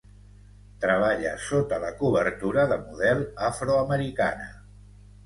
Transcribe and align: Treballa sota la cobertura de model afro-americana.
Treballa 0.85 1.33
sota 1.47 1.77
la 1.83 1.91
cobertura 1.99 2.63
de 2.71 2.79
model 2.87 3.21
afro-americana. 3.51 4.49